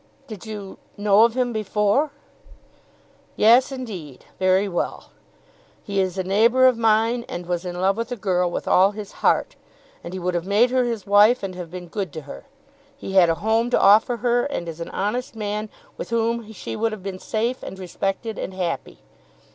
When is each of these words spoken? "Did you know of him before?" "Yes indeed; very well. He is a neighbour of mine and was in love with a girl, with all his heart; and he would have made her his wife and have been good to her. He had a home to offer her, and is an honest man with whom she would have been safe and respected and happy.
"Did 0.25 0.47
you 0.47 0.79
know 0.97 1.25
of 1.25 1.37
him 1.37 1.53
before?" 1.53 2.09
"Yes 3.35 3.71
indeed; 3.71 4.25
very 4.39 4.67
well. 4.67 5.11
He 5.83 5.99
is 5.99 6.17
a 6.17 6.23
neighbour 6.23 6.65
of 6.65 6.75
mine 6.75 7.23
and 7.29 7.45
was 7.45 7.65
in 7.65 7.79
love 7.79 7.97
with 7.97 8.11
a 8.11 8.15
girl, 8.15 8.49
with 8.49 8.67
all 8.67 8.93
his 8.93 9.11
heart; 9.11 9.55
and 10.03 10.11
he 10.11 10.17
would 10.19 10.33
have 10.33 10.47
made 10.47 10.71
her 10.71 10.85
his 10.85 11.05
wife 11.05 11.43
and 11.43 11.53
have 11.53 11.69
been 11.69 11.87
good 11.87 12.11
to 12.13 12.21
her. 12.21 12.45
He 12.97 13.11
had 13.11 13.29
a 13.29 13.35
home 13.45 13.69
to 13.69 13.79
offer 13.79 14.17
her, 14.25 14.45
and 14.45 14.67
is 14.67 14.79
an 14.79 14.89
honest 14.89 15.35
man 15.35 15.69
with 15.97 16.09
whom 16.09 16.51
she 16.51 16.75
would 16.75 16.93
have 16.93 17.03
been 17.03 17.19
safe 17.19 17.61
and 17.61 17.77
respected 17.77 18.39
and 18.39 18.55
happy. 18.55 19.01